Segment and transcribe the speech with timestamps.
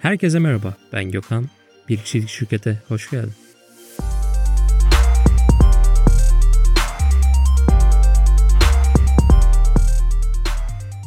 [0.00, 1.46] Herkese merhaba, ben Gökhan.
[1.88, 3.32] Bir kişilik şirkete hoş geldin.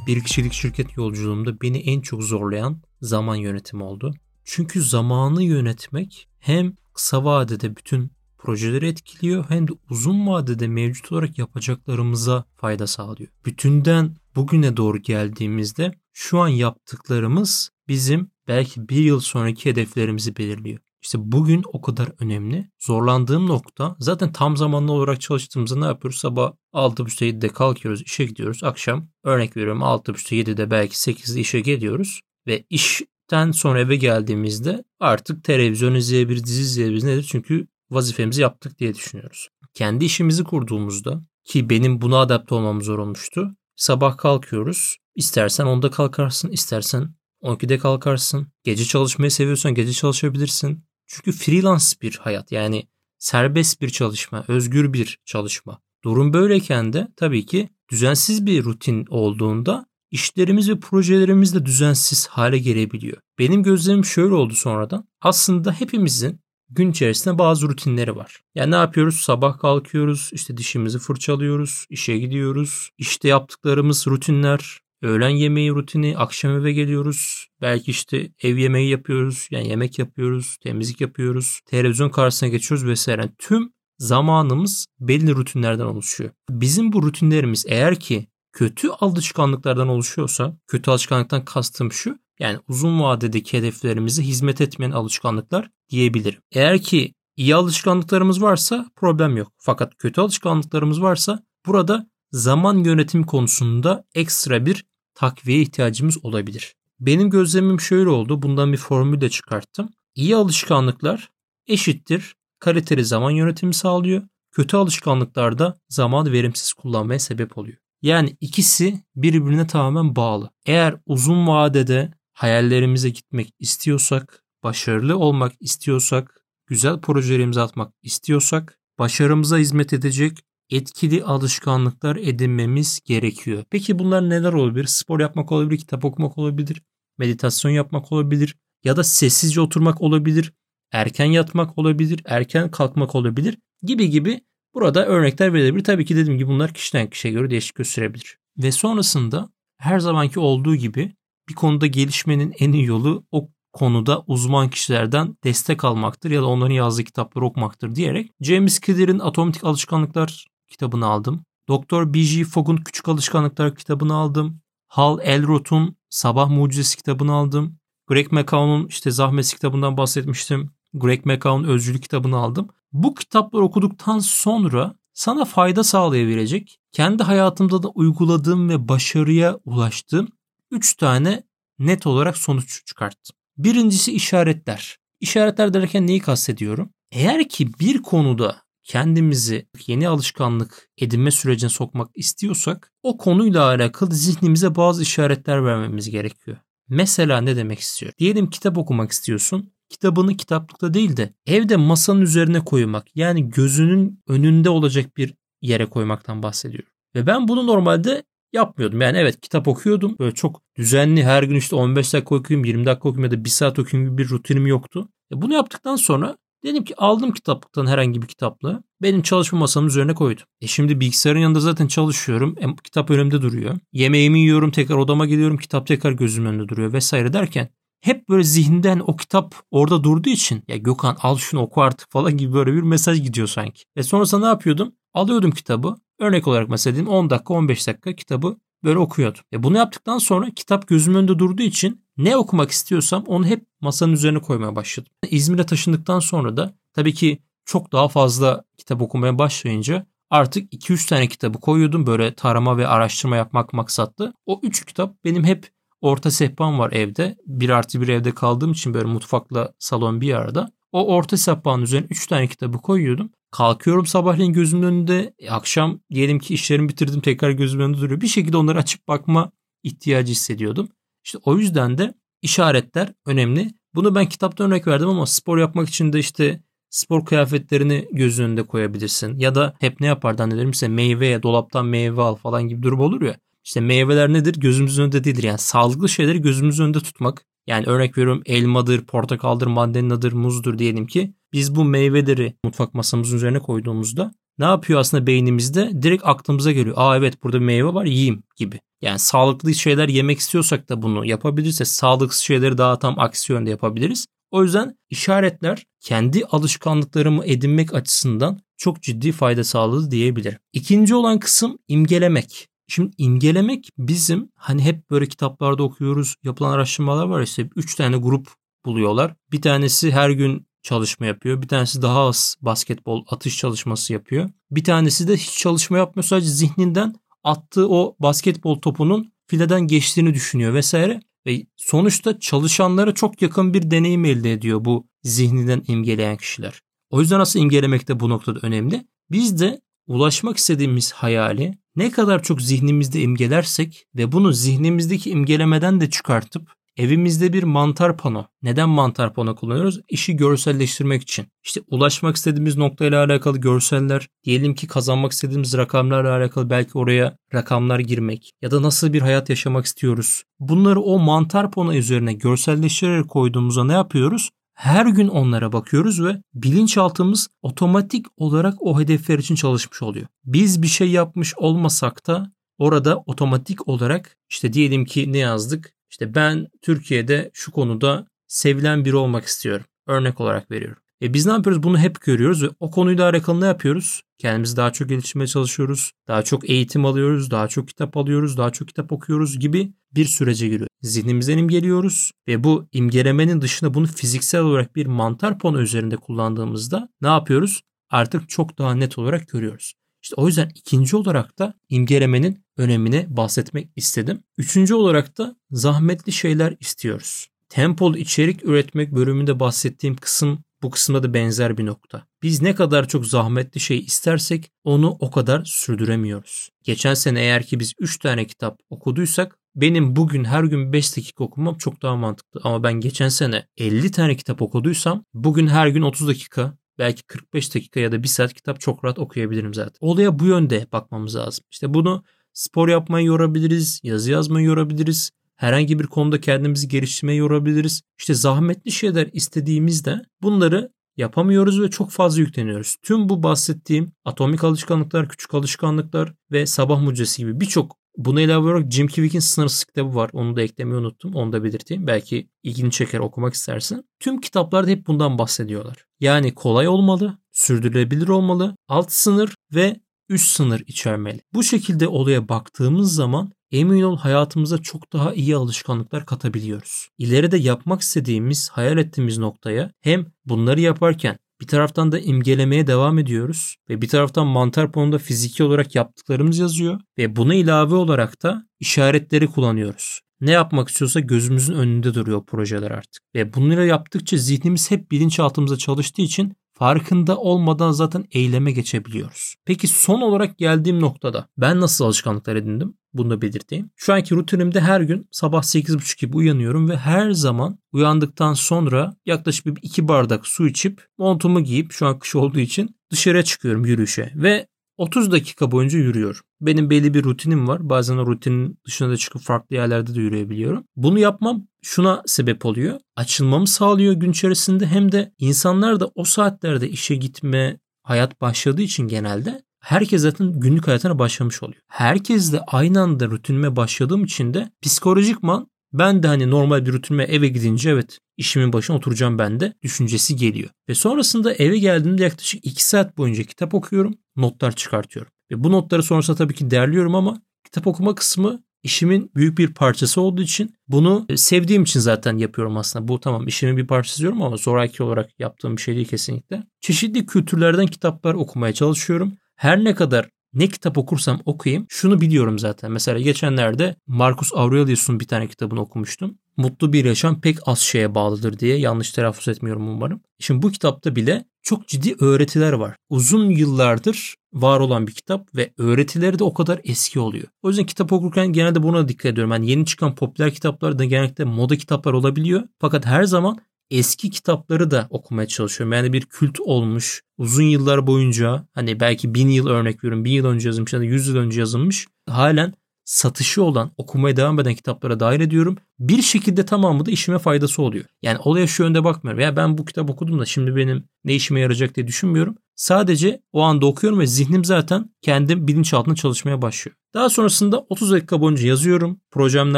[0.08, 4.14] Bir kişilik şirket yolculuğumda beni en çok zorlayan zaman yönetimi oldu.
[4.44, 11.38] Çünkü zamanı yönetmek hem kısa vadede bütün projeleri etkiliyor hem de uzun vadede mevcut olarak
[11.38, 13.30] yapacaklarımıza fayda sağlıyor.
[13.46, 20.80] Bütünden bugüne doğru geldiğimizde şu an yaptıklarımız bizim belki bir yıl sonraki hedeflerimizi belirliyor.
[21.04, 22.70] İşte bugün o kadar önemli.
[22.80, 26.20] Zorlandığım nokta zaten tam zamanlı olarak çalıştığımızda ne yapıyoruz?
[26.20, 28.64] Sabah 6.30'da 7'de kalkıyoruz, işe gidiyoruz.
[28.64, 32.22] Akşam örnek veriyorum 6.30'da 7'de belki 8'de işe geliyoruz.
[32.48, 37.04] Ve işten sonra eve geldiğimizde artık televizyon izleyebiliriz, dizi izleyebiliriz.
[37.04, 37.28] Nedir?
[37.32, 39.50] Çünkü vazifemizi yaptık diye düşünüyoruz.
[39.74, 43.56] Kendi işimizi kurduğumuzda ki benim buna adapte olmam zor olmuştu.
[43.76, 44.98] Sabah kalkıyoruz.
[45.16, 48.48] İstersen 10'da kalkarsın, istersen 12'de kalkarsın.
[48.64, 50.84] Gece çalışmayı seviyorsan gece çalışabilirsin.
[51.08, 55.82] Çünkü freelance bir hayat yani serbest bir çalışma, özgür bir çalışma.
[56.04, 62.58] Durum böyleyken de tabii ki düzensiz bir rutin olduğunda işlerimiz ve projelerimiz de düzensiz hale
[62.58, 63.18] gelebiliyor.
[63.40, 65.08] Benim gözlemim şöyle oldu sonradan.
[65.22, 68.42] Aslında hepimizin gün içerisinde bazı rutinleri var.
[68.56, 69.16] Yani ne yapıyoruz?
[69.16, 72.90] Sabah kalkıyoruz, işte dişimizi fırçalıyoruz, işe gidiyoruz.
[72.98, 77.48] İşte yaptıklarımız rutinler, öğlen yemeği rutini, akşam eve geliyoruz.
[77.62, 83.22] Belki işte ev yemeği yapıyoruz, yani yemek yapıyoruz, temizlik yapıyoruz, televizyon karşısına geçiyoruz vesaire.
[83.22, 86.32] Yani tüm zamanımız belli rutinlerden oluşuyor.
[86.50, 93.58] Bizim bu rutinlerimiz eğer ki kötü alışkanlıklardan oluşuyorsa, kötü alışkanlıktan kastım şu, yani uzun vadedeki
[93.58, 96.42] hedeflerimize hizmet etmeyen alışkanlıklar diyebilirim.
[96.52, 99.52] Eğer ki iyi alışkanlıklarımız varsa problem yok.
[99.58, 104.86] Fakat kötü alışkanlıklarımız varsa burada zaman yönetimi konusunda ekstra bir
[105.16, 106.76] takviye ihtiyacımız olabilir.
[107.00, 108.42] Benim gözlemim şöyle oldu.
[108.42, 109.90] Bundan bir formül de çıkarttım.
[110.16, 111.30] İyi alışkanlıklar
[111.68, 114.24] eşittir kaliteli zaman yönetimi sağlıyor.
[114.52, 117.78] Kötü alışkanlıklar da zaman verimsiz kullanmaya sebep oluyor.
[118.02, 120.50] Yani ikisi birbirine tamamen bağlı.
[120.66, 129.94] Eğer uzun vadede hayallerimize gitmek istiyorsak, başarılı olmak istiyorsak, güzel projelerimizi atmak istiyorsak, başarımıza hizmet
[129.94, 130.40] edecek
[130.76, 133.64] etkili alışkanlıklar edinmemiz gerekiyor.
[133.70, 134.86] Peki bunlar neler olabilir?
[134.86, 136.82] Spor yapmak olabilir, kitap okumak olabilir,
[137.18, 140.54] meditasyon yapmak olabilir ya da sessizce oturmak olabilir,
[140.92, 144.42] erken yatmak olabilir, erken kalkmak olabilir gibi gibi
[144.74, 145.84] burada örnekler verilebilir.
[145.84, 148.38] Tabii ki dediğim gibi bunlar kişiden kişiye göre değişik gösterebilir.
[148.58, 151.16] Ve sonrasında her zamanki olduğu gibi
[151.50, 156.74] bir konuda gelişmenin en iyi yolu o konuda uzman kişilerden destek almaktır ya da onların
[156.74, 161.46] yazdığı kitapları okumaktır diyerek James Clear'in Atomik Alışkanlıklar kitabını aldım.
[161.68, 162.44] Doktor B.G.
[162.44, 164.62] Fogg'un Küçük Alışkanlıklar kitabını aldım.
[164.88, 167.78] Hal Elrod'un Sabah Mucizesi kitabını aldım.
[168.08, 170.72] Greg McCown'un işte Zahmet kitabından bahsetmiştim.
[170.94, 172.68] Greg McCown Özcülük kitabını aldım.
[172.92, 180.28] Bu kitapları okuduktan sonra sana fayda sağlayabilecek, kendi hayatımda da uyguladığım ve başarıya ulaştığım
[180.72, 181.44] 3 tane
[181.80, 183.36] net olarak sonuç çıkarttım.
[183.58, 184.98] Birincisi işaretler.
[185.20, 186.90] İşaretler derken neyi kastediyorum?
[187.12, 194.76] Eğer ki bir konuda kendimizi yeni alışkanlık edinme sürecine sokmak istiyorsak o konuyla alakalı zihnimize
[194.76, 196.58] bazı işaretler vermemiz gerekiyor.
[196.90, 198.14] Mesela ne demek istiyor?
[198.20, 199.74] Diyelim kitap okumak istiyorsun.
[199.90, 206.44] Kitabını kitaplıkta değil de evde masanın üzerine koymak yani gözünün önünde olacak bir yere koymaktan
[206.44, 206.90] bahsediyorum.
[207.16, 208.24] Ve ben bunu normalde
[208.54, 209.02] yapmıyordum.
[209.02, 210.16] Yani evet kitap okuyordum.
[210.20, 213.50] Böyle çok düzenli her gün işte 15 dakika okuyayım, 20 dakika okuyayım ya da 1
[213.50, 215.10] saat okuyayım gibi bir rutinim yoktu.
[215.32, 218.84] E bunu yaptıktan sonra dedim ki aldım kitaplıktan herhangi bir kitaplığı.
[219.02, 220.46] Benim çalışma masamın üzerine koydum.
[220.62, 222.56] E şimdi bilgisayarın yanında zaten çalışıyorum.
[222.60, 223.78] E, kitap önümde duruyor.
[223.94, 225.58] Yemeğimi yiyorum tekrar odama geliyorum.
[225.58, 227.70] Kitap tekrar gözümün önünde duruyor vesaire derken
[228.02, 232.38] hep böyle zihinden o kitap orada durduğu için ya Gökhan al şunu oku artık falan
[232.38, 233.84] gibi böyle bir mesaj gidiyor sanki.
[233.96, 234.94] E sonrasında ne yapıyordum?
[235.14, 235.96] Alıyordum kitabı.
[236.20, 239.42] Örnek olarak mesela diyeyim 10 dakika 15 dakika kitabı böyle okuyordum.
[239.54, 244.14] E bunu yaptıktan sonra kitap gözümün önünde durduğu için ne okumak istiyorsam onu hep masanın
[244.14, 245.12] üzerine koymaya başladım.
[245.30, 251.28] İzmir'e taşındıktan sonra da tabii ki çok daha fazla kitap okumaya başlayınca artık 2-3 tane
[251.28, 254.34] kitabı koyuyordum böyle tarama ve araştırma yapmak maksatlı.
[254.46, 255.70] O 3 kitap benim hep
[256.02, 257.38] orta sehpam var evde.
[257.46, 260.72] Bir artı bir evde kaldığım için böyle mutfakla salon bir arada.
[260.92, 263.30] O orta sehpanın üzerine 3 tane kitabı koyuyordum.
[263.54, 265.34] Kalkıyorum sabahleyin gözümün önünde.
[265.40, 268.22] E, akşam diyelim ki işlerimi bitirdim tekrar gözümün önünde duruyor.
[268.22, 269.52] Bir şekilde onları açıp bakma
[269.84, 270.90] ihtiyacı hissediyordum.
[271.24, 273.74] İşte o yüzden de işaretler önemli.
[273.96, 278.64] Bunu ben kitapta örnek verdim ama spor yapmak için de işte spor kıyafetlerini göz önünde
[278.64, 279.40] koyabilirsin.
[279.40, 283.00] Ya da hep ne yapardan dedim ise meyve ya dolaptan meyve al falan gibi durum
[283.00, 283.36] olur ya.
[283.64, 284.56] İşte meyveler nedir?
[284.60, 285.44] Gözümüzün önünde değildir.
[285.44, 287.46] Yani sağlıklı şeyleri gözümüzün önünde tutmak.
[287.68, 293.60] Yani örnek veriyorum elmadır, portakaldır, mandalinadır, muzdur diyelim ki biz bu meyveleri mutfak masamızın üzerine
[293.60, 295.92] koyduğumuzda ne yapıyor aslında beynimizde?
[296.02, 296.96] Direkt aklımıza geliyor.
[297.00, 298.80] Aa evet burada meyve var yiyeyim gibi.
[299.02, 304.26] Yani sağlıklı şeyler yemek istiyorsak da bunu yapabilirsek sağlıksız şeyleri daha tam aksi yönde yapabiliriz.
[304.52, 310.60] O yüzden işaretler kendi alışkanlıklarımı edinmek açısından çok ciddi fayda sağladı diyebilirim.
[310.74, 312.68] İkinci olan kısım imgelemek.
[312.88, 318.48] Şimdi imgelemek bizim hani hep böyle kitaplarda okuyoruz yapılan araştırmalar var işte 3 tane grup
[318.86, 319.36] buluyorlar.
[319.52, 321.62] Bir tanesi her gün çalışma yapıyor.
[321.62, 324.50] Bir tanesi daha az basketbol atış çalışması yapıyor.
[324.72, 326.24] Bir tanesi de hiç çalışma yapmıyor.
[326.24, 331.20] Sadece zihninden attığı o basketbol topunun fileden geçtiğini düşünüyor vesaire.
[331.48, 336.82] Ve sonuçta çalışanlara çok yakın bir deneyim elde ediyor bu zihninden imgeleyen kişiler.
[337.10, 339.08] O yüzden aslında imgelemek de bu noktada önemli.
[339.32, 346.10] Biz de ulaşmak istediğimiz hayali ne kadar çok zihnimizde imgelersek ve bunu zihnimizdeki imgelemeden de
[346.10, 348.46] çıkartıp Evimizde bir mantar pano.
[348.64, 350.00] Neden mantar pano kullanıyoruz?
[350.10, 351.46] İşi görselleştirmek için.
[351.64, 358.00] İşte ulaşmak istediğimiz noktayla alakalı görseller, diyelim ki kazanmak istediğimiz rakamlarla alakalı belki oraya rakamlar
[358.00, 360.44] girmek ya da nasıl bir hayat yaşamak istiyoruz.
[360.60, 364.50] Bunları o mantar pano üzerine görselleştirerek koyduğumuzda ne yapıyoruz?
[364.74, 370.28] Her gün onlara bakıyoruz ve bilinçaltımız otomatik olarak o hedefler için çalışmış oluyor.
[370.46, 375.94] Biz bir şey yapmış olmasak da orada otomatik olarak işte diyelim ki ne yazdık?
[376.10, 379.86] İşte ben Türkiye'de şu konuda sevilen biri olmak istiyorum.
[380.08, 380.98] Örnek olarak veriyorum.
[381.22, 381.84] E biz ne yapıyoruz?
[381.84, 384.22] Bunu hep görüyoruz ve o konuyla alakalı ne yapıyoruz?
[384.44, 386.12] Kendimizi daha çok geliştirmeye çalışıyoruz.
[386.28, 387.52] Daha çok eğitim alıyoruz.
[387.52, 388.58] Daha çok kitap alıyoruz.
[388.58, 390.88] Daha çok kitap okuyoruz gibi bir sürece giriyor.
[391.02, 397.28] Zihnimizden imgeliyoruz ve bu imgelemenin dışında bunu fiziksel olarak bir mantar pano üzerinde kullandığımızda ne
[397.28, 397.82] yapıyoruz?
[398.10, 399.94] Artık çok daha net olarak görüyoruz.
[400.24, 404.44] İşte o yüzden ikinci olarak da imgelemenin önemine bahsetmek istedim.
[404.58, 407.48] Üçüncü olarak da zahmetli şeyler istiyoruz.
[407.70, 412.28] Tempolu içerik üretmek bölümünde bahsettiğim kısım bu kısımda da benzer bir nokta.
[412.44, 416.70] Biz ne kadar çok zahmetli şey istersek onu o kadar sürdüremiyoruz.
[416.84, 421.44] Geçen sene eğer ki biz 3 tane kitap okuduysak benim bugün her gün 5 dakika
[421.44, 422.62] okumam çok daha mantıklı.
[422.64, 427.76] Ama ben geçen sene 50 tane kitap okuduysam bugün her gün 30 dakika belki 45
[427.76, 429.98] dakika ya da 1 saat kitap çok rahat okuyabilirim zaten.
[430.02, 431.66] Olaya bu yönde bakmamız lazım.
[431.72, 435.32] İşte bunu spor yapmayı yorabiliriz, yazı yazmayı yorabiliriz,
[435.64, 438.02] herhangi bir konuda kendimizi geliştirmeyi yorabiliriz.
[438.20, 442.96] İşte zahmetli şeyler istediğimizde bunları yapamıyoruz ve çok fazla yükleniyoruz.
[443.02, 448.92] Tüm bu bahsettiğim atomik alışkanlıklar, küçük alışkanlıklar ve sabah mucizesi gibi birçok Buna ilave olarak
[448.92, 450.30] Jim Kivic'in sınırsız kitabı var.
[450.34, 451.36] Onu da eklemeyi unuttum.
[451.36, 452.08] Onu da belirteyim.
[452.08, 454.04] Belki ilgini çeker okumak istersen.
[454.20, 456.06] Tüm kitaplarda hep bundan bahsediyorlar.
[456.20, 460.00] Yani kolay olmalı, sürdürülebilir olmalı, alt sınır ve
[460.34, 461.42] üst sınır içermeli.
[461.54, 467.08] Bu şekilde olaya baktığımız zaman emin ol hayatımıza çok daha iyi alışkanlıklar katabiliyoruz.
[467.18, 473.76] İleride yapmak istediğimiz, hayal ettiğimiz noktaya hem bunları yaparken bir taraftan da imgelemeye devam ediyoruz
[473.90, 479.48] ve bir taraftan mantar ponunda fiziki olarak yaptıklarımız yazıyor ve buna ilave olarak da işaretleri
[479.48, 480.20] kullanıyoruz.
[480.42, 483.24] Ne yapmak istiyorsa gözümüzün önünde duruyor projeler artık.
[483.36, 489.56] Ve bunları yaptıkça zihnimiz hep bilinçaltımıza çalıştığı için farkında olmadan zaten eyleme geçebiliyoruz.
[489.66, 492.98] Peki son olarak geldiğim noktada ben nasıl alışkanlıklar edindim?
[493.14, 493.90] Bunu da belirteyim.
[493.96, 499.66] Şu anki rutinimde her gün sabah 8.30 gibi uyanıyorum ve her zaman uyandıktan sonra yaklaşık
[499.66, 504.32] bir iki bardak su içip montumu giyip şu an kış olduğu için dışarıya çıkıyorum yürüyüşe
[504.36, 506.42] ve 30 dakika boyunca yürüyorum.
[506.62, 507.90] Benim belli bir rutinim var.
[507.90, 510.84] Bazen o rutinin dışına da çıkıp farklı yerlerde de yürüyebiliyorum.
[510.96, 513.00] Bunu yapmam şuna sebep oluyor.
[513.16, 519.08] Açılmamı sağlıyor gün içerisinde hem de insanlar da o saatlerde işe gitme hayat başladığı için
[519.08, 521.82] genelde herkes zaten günlük hayatına başlamış oluyor.
[521.88, 527.24] Herkes de aynı anda rutinime başladığım için de psikolojikman ben de hani normal bir rutinime
[527.24, 530.70] eve gidince evet işimin başına oturacağım ben de düşüncesi geliyor.
[530.90, 535.32] Ve sonrasında eve geldiğimde yaklaşık 2 saat boyunca kitap okuyorum, notlar çıkartıyorum.
[535.52, 540.22] Ve bu notları sonrasında tabii ki derliyorum ama kitap okuma kısmı işimin büyük bir parçası
[540.22, 543.08] olduğu için bunu sevdiğim için zaten yapıyorum aslında.
[543.08, 546.64] Bu tamam işimin bir parçası diyorum ama zoraki olarak yaptığım bir şey değil kesinlikle.
[546.82, 549.34] Çeşitli kültürlerden kitaplar okumaya çalışıyorum.
[549.56, 552.92] Her ne kadar ne kitap okursam okuyayım şunu biliyorum zaten.
[552.92, 556.38] Mesela geçenlerde Marcus Aurelius'un bir tane kitabını okumuştum.
[556.58, 560.22] Mutlu bir yaşam pek az şeye bağlıdır diye yanlış telaffuz etmiyorum umarım.
[560.40, 562.96] Şimdi bu kitapta bile çok ciddi öğretiler var.
[563.10, 567.48] Uzun yıllardır var olan bir kitap ve öğretileri de o kadar eski oluyor.
[567.62, 569.52] O yüzden kitap okurken genelde buna dikkat ediyorum.
[569.52, 572.64] Yani yeni çıkan popüler kitaplar da genellikle moda kitaplar olabiliyor.
[572.80, 573.58] Fakat her zaman
[573.94, 575.94] eski kitapları da okumaya çalışıyorum.
[575.94, 580.46] Yani bir kült olmuş uzun yıllar boyunca hani belki bin yıl örnek veriyorum bin yıl
[580.46, 582.74] önce yazılmış ya da yüz yıl önce yazılmış halen
[583.06, 585.78] satışı olan, okumaya devam eden kitaplara dahil ediyorum.
[586.00, 588.06] Bir şekilde tamamı da işime faydası oluyor.
[588.22, 589.42] Yani olaya şu yönde bakmıyorum.
[589.42, 592.56] Ya ben bu kitap okudum da şimdi benim ne işime yarayacak diye düşünmüyorum.
[592.76, 596.96] Sadece o anda okuyorum ve zihnim zaten kendim bilinçaltında çalışmaya başlıyor.
[597.14, 599.20] Daha sonrasında 30 dakika boyunca yazıyorum.
[599.32, 599.78] Projemle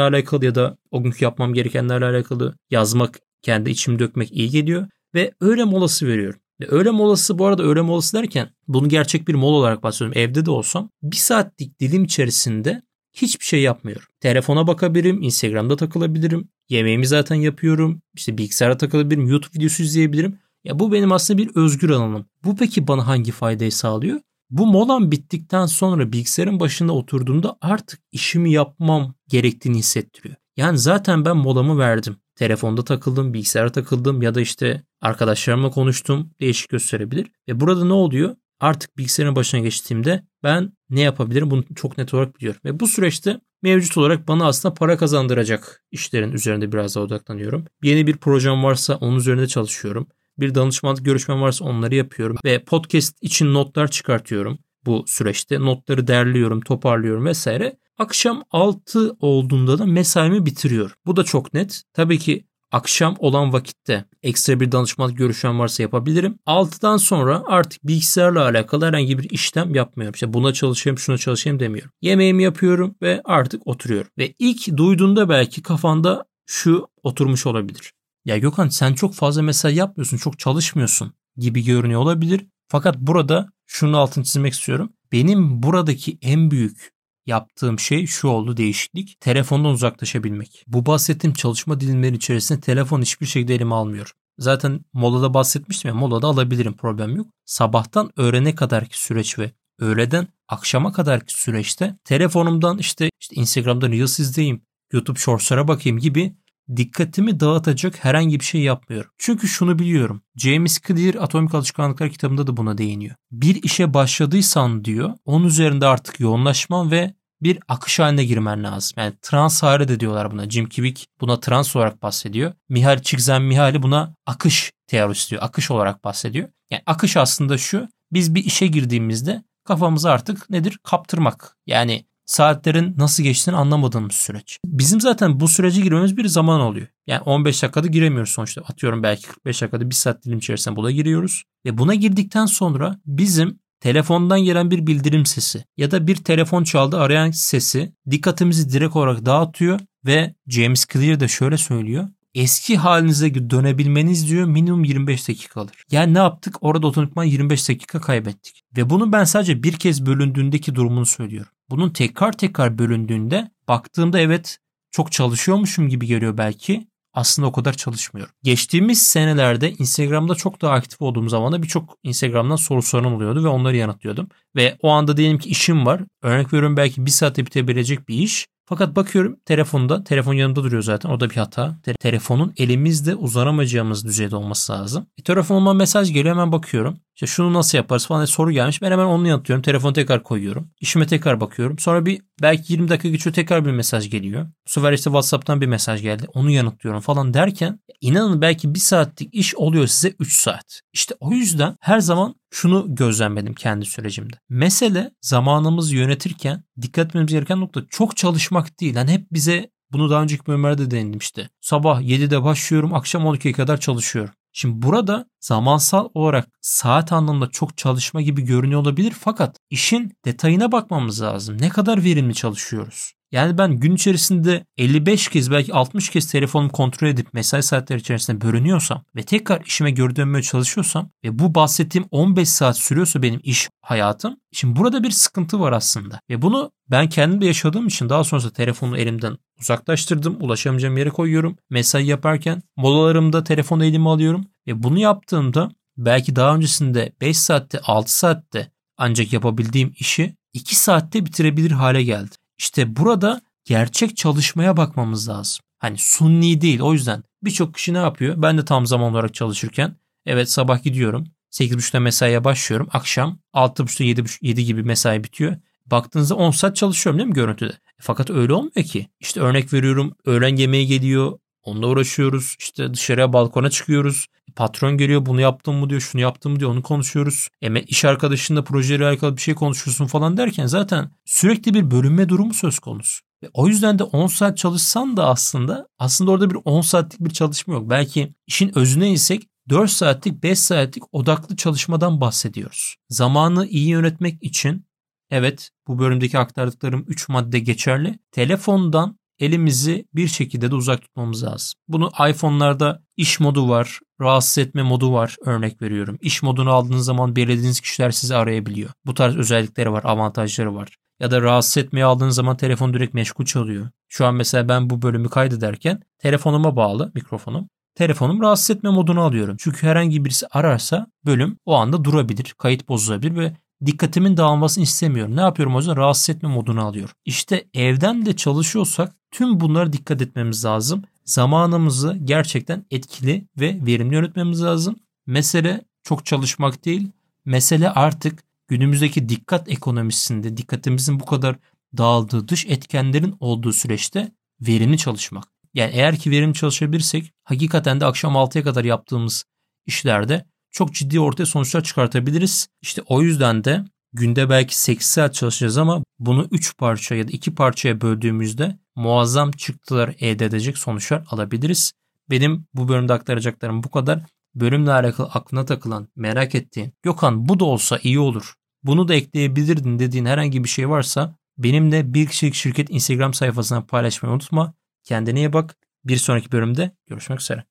[0.00, 4.88] alakalı ya da o günkü yapmam gerekenlerle alakalı yazmak, kendi içimi dökmek iyi geliyor.
[5.14, 6.40] Ve öğle molası veriyorum.
[6.60, 10.18] Ve öğle molası bu arada öğle molası derken bunu gerçek bir mola olarak bahsediyorum.
[10.18, 14.06] Evde de olsam bir saatlik dilim içerisinde hiçbir şey yapmıyorum.
[14.20, 16.48] Telefona bakabilirim, Instagram'da takılabilirim.
[16.68, 18.02] Yemeğimi zaten yapıyorum.
[18.14, 20.38] İşte bilgisayara takılabilirim, YouTube videosu izleyebilirim.
[20.64, 22.26] Ya bu benim aslında bir özgür alanım.
[22.44, 24.20] Bu peki bana hangi faydayı sağlıyor?
[24.50, 30.36] Bu molam bittikten sonra bilgisayarın başında oturduğumda artık işimi yapmam gerektiğini hissettiriyor.
[30.56, 32.16] Yani zaten ben molamı verdim.
[32.36, 36.30] Telefonda takıldım, bilgisayara takıldım ya da işte arkadaşlarımla konuştum.
[36.40, 37.26] Değişik gösterebilir.
[37.48, 38.36] Ve burada ne oluyor?
[38.60, 42.60] Artık bilgisayarın başına geçtiğimde ben ne yapabilirim bunu çok net olarak biliyorum.
[42.64, 47.64] Ve bu süreçte mevcut olarak bana aslında para kazandıracak işlerin üzerinde biraz daha odaklanıyorum.
[47.82, 50.06] Yeni bir projem varsa onun üzerinde çalışıyorum.
[50.38, 52.36] Bir danışmanlık görüşmem varsa onları yapıyorum.
[52.44, 55.60] Ve podcast için notlar çıkartıyorum bu süreçte.
[55.60, 57.76] Notları derliyorum, toparlıyorum vesaire.
[57.98, 60.96] Akşam 6 olduğunda da mesaimi bitiriyorum.
[61.06, 61.82] Bu da çok net.
[61.92, 66.38] Tabii ki akşam olan vakitte ekstra bir danışmanlık görüşmem varsa yapabilirim.
[66.46, 70.14] 6'dan sonra artık bilgisayarla alakalı herhangi bir işlem yapmıyorum.
[70.14, 71.90] İşte buna çalışayım, şuna çalışayım demiyorum.
[72.02, 74.10] Yemeğimi yapıyorum ve artık oturuyorum.
[74.18, 77.92] Ve ilk duyduğunda belki kafanda şu oturmuş olabilir.
[78.24, 82.46] Ya Gökhan sen çok fazla mesai yapmıyorsun, çok çalışmıyorsun gibi görünüyor olabilir.
[82.68, 84.92] Fakat burada şunu altını çizmek istiyorum.
[85.12, 86.95] Benim buradaki en büyük
[87.26, 89.20] yaptığım şey şu oldu değişiklik.
[89.20, 90.64] Telefondan uzaklaşabilmek.
[90.66, 94.12] Bu bahsettiğim çalışma dilimleri içerisinde telefon hiçbir şekilde elime almıyor.
[94.38, 97.26] Zaten molada bahsetmiştim ya molada alabilirim problem yok.
[97.44, 104.62] Sabahtan öğrene kadarki süreç ve öğleden akşama kadarki süreçte telefonumdan işte, işte Instagram'da Reels izleyeyim,
[104.92, 106.36] YouTube Shorts'lara bakayım gibi
[106.76, 109.10] dikkatimi dağıtacak herhangi bir şey yapmıyorum.
[109.18, 110.22] Çünkü şunu biliyorum.
[110.36, 113.14] James Clear Atomik Alışkanlıklar kitabında da buna değiniyor.
[113.30, 118.94] Bir işe başladıysan diyor, onun üzerinde artık yoğunlaşman ve bir akış haline girmen lazım.
[118.96, 120.50] Yani trans hali de diyorlar buna.
[120.50, 122.52] Jim Kivik buna trans olarak bahsediyor.
[122.68, 125.42] Mihaly Csikszentmihalyi buna akış teorisi diyor.
[125.42, 126.48] Akış olarak bahsediyor.
[126.70, 127.88] Yani akış aslında şu.
[128.12, 130.78] Biz bir işe girdiğimizde kafamızı artık nedir?
[130.82, 131.56] Kaptırmak.
[131.66, 134.58] Yani saatlerin nasıl geçtiğini anlamadığımız süreç.
[134.64, 136.86] Bizim zaten bu sürece girmemiz bir zaman oluyor.
[137.06, 138.60] Yani 15 dakikada giremiyoruz sonuçta.
[138.60, 141.42] Atıyorum belki 45 dakikada bir saat dilim içerisinde buna giriyoruz.
[141.66, 146.98] Ve buna girdikten sonra bizim telefondan gelen bir bildirim sesi ya da bir telefon çaldı
[146.98, 152.08] arayan sesi dikkatimizi direkt olarak dağıtıyor ve James Clear de şöyle söylüyor.
[152.34, 155.84] Eski halinize dönebilmeniz diyor minimum 25 dakika alır.
[155.90, 156.56] Yani ne yaptık?
[156.60, 158.62] Orada otomatikman 25 dakika kaybettik.
[158.76, 161.52] Ve bunu ben sadece bir kez bölündüğündeki durumunu söylüyorum.
[161.70, 164.58] Bunun tekrar tekrar bölündüğünde baktığımda evet
[164.90, 166.88] çok çalışıyormuşum gibi geliyor belki.
[167.14, 168.34] Aslında o kadar çalışmıyorum.
[168.42, 173.48] Geçtiğimiz senelerde Instagram'da çok daha aktif olduğum zaman da birçok Instagram'dan soru soran oluyordu ve
[173.48, 174.28] onları yanıtlıyordum.
[174.56, 176.00] Ve o anda diyelim ki işim var.
[176.22, 178.46] Örnek veriyorum belki bir saatte bitebilecek bir iş.
[178.68, 181.10] Fakat bakıyorum telefonda, telefon yanımda duruyor zaten.
[181.10, 181.78] O da bir hata.
[181.82, 185.06] Te- telefonun elimizde uzanamayacağımız düzeyde olması lazım.
[185.18, 186.98] E, telefonuma mesaj geliyor hemen bakıyorum.
[187.16, 188.82] İşte şunu nasıl yaparız falan diye soru gelmiş.
[188.82, 189.62] Ben hemen onu yanıtlıyorum.
[189.62, 190.70] Telefonu tekrar koyuyorum.
[190.80, 191.78] İşime tekrar bakıyorum.
[191.78, 194.46] Sonra bir belki 20 dakika geçiyor tekrar bir mesaj geliyor.
[194.46, 196.26] Bu sefer işte WhatsApp'tan bir mesaj geldi.
[196.34, 200.80] Onu yanıtlıyorum falan derken inanın belki bir saatlik iş oluyor size 3 saat.
[200.92, 204.36] İşte o yüzden her zaman şunu gözlemledim kendi sürecimde.
[204.48, 208.94] Mesele zamanımızı yönetirken dikkat etmemiz gereken nokta çok çalışmak değil.
[208.94, 211.48] Yani hep bize bunu daha önceki bölümlerde değindim işte.
[211.60, 214.34] Sabah 7'de başlıyorum, akşam 12'ye kadar çalışıyorum.
[214.58, 221.22] Şimdi burada zamansal olarak saat anlamında çok çalışma gibi görünüyor olabilir fakat işin detayına bakmamız
[221.22, 221.56] lazım.
[221.60, 223.15] Ne kadar verimli çalışıyoruz?
[223.32, 228.40] Yani ben gün içerisinde 55 kez belki 60 kez telefonumu kontrol edip mesai saatleri içerisinde
[228.40, 233.68] bölünüyorsam ve tekrar işime geri dönmeye çalışıyorsam ve bu bahsettiğim 15 saat sürüyorsa benim iş
[233.82, 234.36] hayatım.
[234.52, 236.20] Şimdi burada bir sıkıntı var aslında.
[236.30, 240.36] Ve bunu ben kendim de yaşadığım için daha sonra telefonu elimden uzaklaştırdım.
[240.40, 241.56] Ulaşamayacağım yere koyuyorum.
[241.70, 244.46] Mesai yaparken molalarımda telefonu elime alıyorum.
[244.66, 251.26] Ve bunu yaptığımda belki daha öncesinde 5 saatte 6 saatte ancak yapabildiğim işi 2 saatte
[251.26, 252.36] bitirebilir hale geldi.
[252.58, 255.60] İşte burada gerçek çalışmaya bakmamız lazım.
[255.78, 258.34] Hani sunni değil o yüzden birçok kişi ne yapıyor?
[258.42, 259.96] Ben de tam zaman olarak çalışırken
[260.26, 261.26] evet sabah gidiyorum.
[261.52, 262.88] 8.30'da mesaiye başlıyorum.
[262.92, 265.56] Akşam 6.30'da 7, 7 gibi mesai bitiyor.
[265.86, 267.72] Baktığınızda 10 saat çalışıyorum değil mi görüntüde?
[267.98, 269.08] Fakat öyle olmuyor ki.
[269.20, 271.38] İşte örnek veriyorum öğlen yemeği geliyor.
[271.62, 272.56] Onunla uğraşıyoruz.
[272.58, 274.26] İşte dışarıya balkona çıkıyoruz.
[274.56, 277.48] Patron geliyor bunu yaptın mı diyor şunu yaptın mı diyor onu konuşuyoruz.
[277.62, 282.54] E, iş arkadaşınla projeyle alakalı bir şey konuşuyorsun falan derken zaten sürekli bir bölünme durumu
[282.54, 283.26] söz konusu.
[283.42, 287.30] Ve o yüzden de 10 saat çalışsan da aslında aslında orada bir 10 saatlik bir
[287.30, 287.90] çalışma yok.
[287.90, 292.96] Belki işin özüne insek 4 saatlik 5 saatlik odaklı çalışmadan bahsediyoruz.
[293.08, 294.86] Zamanı iyi yönetmek için
[295.30, 298.18] evet bu bölümdeki aktardıklarım 3 madde geçerli.
[298.32, 301.74] Telefondan elimizi bir şekilde de uzak tutmamız lazım.
[301.88, 306.18] Bunu iPhone'larda iş modu var, rahatsız etme modu var örnek veriyorum.
[306.20, 308.90] İş modunu aldığınız zaman belirlediğiniz kişiler sizi arayabiliyor.
[309.06, 310.96] Bu tarz özellikleri var, avantajları var.
[311.20, 313.88] Ya da rahatsız etmeye aldığınız zaman telefon direkt meşgul çalıyor.
[314.08, 317.68] Şu an mesela ben bu bölümü kaydederken telefonuma bağlı mikrofonum.
[317.94, 319.56] Telefonum rahatsız etme modunu alıyorum.
[319.60, 325.36] Çünkü herhangi birisi ararsa bölüm o anda durabilir, kayıt bozulabilir ve dikkatimin dağılmasını istemiyorum.
[325.36, 327.14] Ne yapıyorum o yüzden rahatsız etme modunu alıyorum.
[327.24, 331.02] İşte evden de çalışıyorsak tüm bunlara dikkat etmemiz lazım.
[331.24, 334.96] Zamanımızı gerçekten etkili ve verimli yönetmemiz lazım.
[335.26, 337.08] Mesele çok çalışmak değil.
[337.44, 341.56] Mesele artık günümüzdeki dikkat ekonomisinde dikkatimizin bu kadar
[341.96, 345.44] dağıldığı dış etkenlerin olduğu süreçte verimli çalışmak.
[345.74, 349.44] Yani eğer ki verimli çalışabilirsek hakikaten de akşam 6'ya kadar yaptığımız
[349.86, 352.68] işlerde çok ciddi ortaya sonuçlar çıkartabiliriz.
[352.82, 357.32] İşte o yüzden de günde belki 8 saat çalışacağız ama bunu 3 parça ya da
[357.32, 361.92] 2 parçaya böldüğümüzde muazzam çıktılar elde edecek sonuçlar alabiliriz.
[362.30, 364.20] Benim bu bölümde aktaracaklarım bu kadar.
[364.54, 368.54] Bölümle alakalı aklına takılan, merak ettiğin, Gökhan bu da olsa iyi olur.
[368.82, 374.34] Bunu da ekleyebilirdin dediğin herhangi bir şey varsa benimle bir kişilik şirket Instagram sayfasına paylaşmayı
[374.34, 374.74] unutma.
[375.04, 375.76] Kendine iyi bak.
[376.04, 377.64] Bir sonraki bölümde görüşmek üzere.